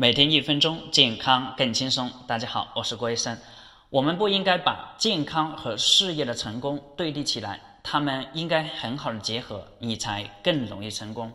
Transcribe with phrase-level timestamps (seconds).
[0.00, 2.10] 每天一分钟，健康更轻松。
[2.26, 3.36] 大家好，我是郭医生。
[3.90, 11.30] 我们不应该把健康和事业的成功对立起来，他们应该很好的结合，你才更容易成功。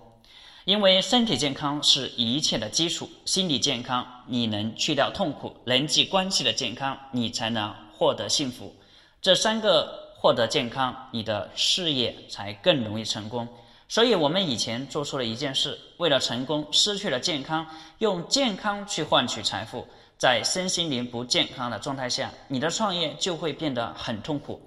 [0.63, 8.75] 因为身体健康是一切的基础，心理健康你能去掉痛苦，人际关系的健康你才能获得幸福。
[9.21, 13.47] 这三个获得健康，你的事业才更容易成功。
[13.88, 17.66] 所以，我们以前做出了一件事，为了成功失去了健康，
[17.99, 24.59] 用健康去换取财富，在身心灵不健康的状态下，你的创业就会变得很痛苦。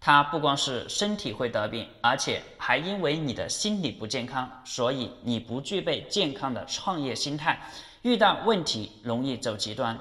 [0.00, 7.60] 它不光是身体会得病，而且还因为你的心理不健康，所以你不具备健康的创业心态，
[8.02, 9.98] 遇到问题容易走极端，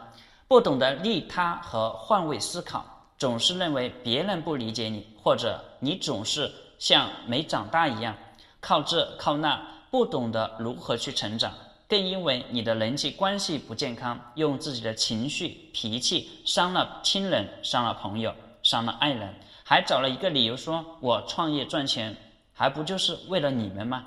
[0.47, 2.85] 不懂得利他和换位思考，
[3.17, 8.15] 总是认为别人不理解你，或者你总是像没长大一样。
[8.61, 11.53] 靠这靠那，不懂得如何去成长，
[11.87, 22.15] 更因为你的人际关系不健康，用自己的情绪、脾气伤了亲人，伤了朋友，伤了爱人，还找了一个理由说：“我创业赚钱，
[22.53, 24.05] 还不就是为了你们吗？”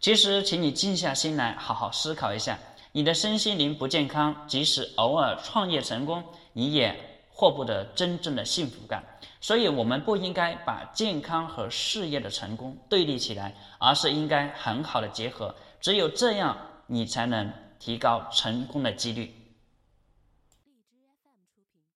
[0.00, 2.58] 其实，请你静下心来，好好思考一下，
[2.92, 6.22] 你的身心灵不健康，即使偶尔创业成功，
[6.52, 7.04] 你也。
[7.30, 9.00] 获不得真正的幸福感，
[9.40, 15.54] 所以我们不应该把健康和事业的成功对立起来，而是应该很好的结合。
[15.80, 19.32] 只有这样，你才能提高成功的几率。